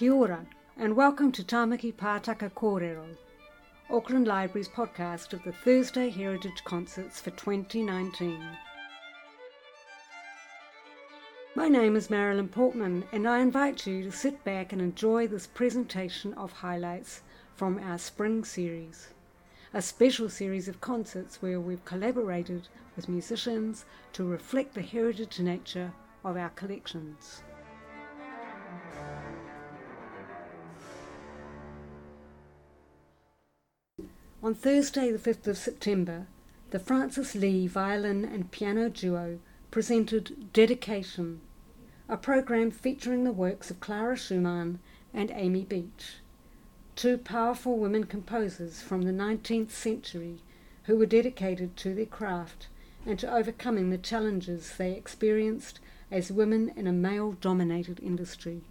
[0.00, 0.46] Kia ora,
[0.78, 3.04] and welcome to Tamaki Pātaka Kōrero,
[3.90, 8.42] Auckland Library's podcast of the Thursday Heritage Concerts for 2019.
[11.54, 15.46] My name is Marilyn Portman, and I invite you to sit back and enjoy this
[15.46, 17.20] presentation of highlights
[17.54, 19.08] from our spring series,
[19.74, 25.92] a special series of concerts where we've collaborated with musicians to reflect the heritage nature
[26.24, 27.42] of our collections.
[34.42, 36.26] On Thursday, the 5th of September,
[36.70, 39.38] the Francis Lee violin and piano duo
[39.70, 41.42] presented Dedication,
[42.08, 44.78] a program featuring the works of Clara Schumann
[45.12, 46.20] and Amy Beach,
[46.96, 50.38] two powerful women composers from the 19th century
[50.84, 52.68] who were dedicated to their craft
[53.04, 55.80] and to overcoming the challenges they experienced
[56.10, 58.62] as women in a male dominated industry.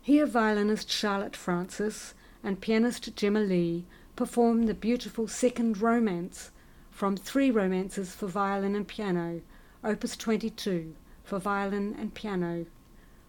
[0.00, 6.50] Here, violinist Charlotte Francis and pianist Gemma Lee perform the beautiful Second Romance
[6.90, 9.40] from Three Romances for Violin and Piano,
[9.82, 12.66] Opus 22, for violin and piano,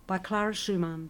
[0.06, 1.10] by Clara Schumann.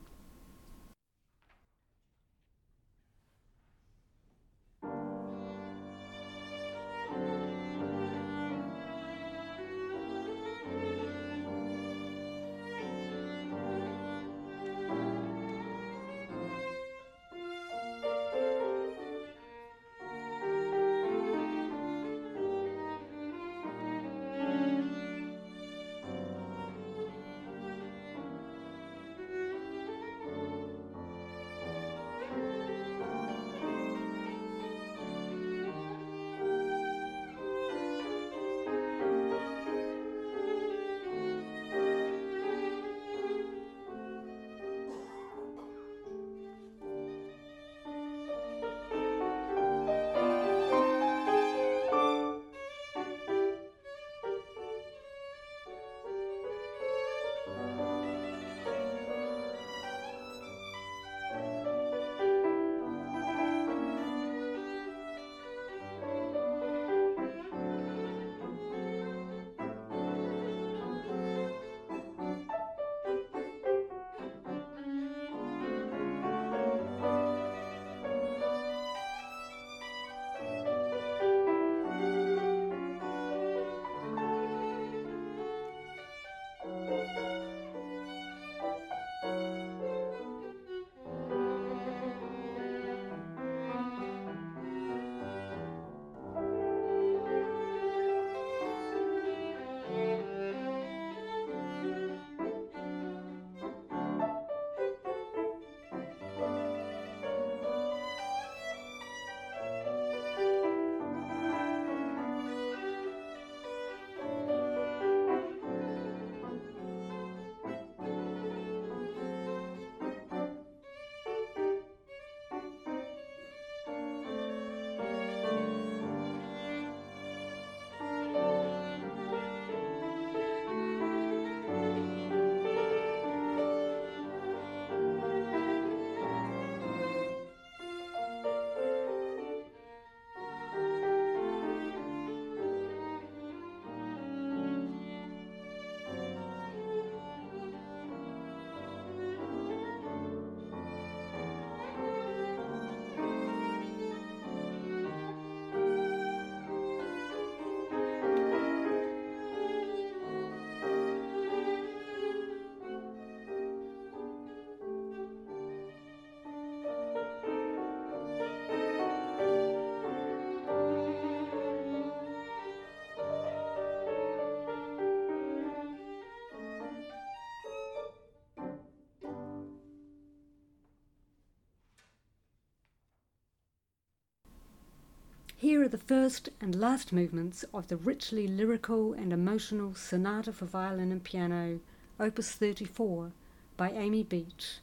[185.57, 190.65] Here are the first and last movements of the richly lyrical and emotional Sonata for
[190.65, 191.79] Violin and Piano,
[192.19, 193.31] Opus 34,
[193.77, 194.79] by Amy Beach,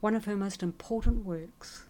[0.00, 1.85] one of her most important works.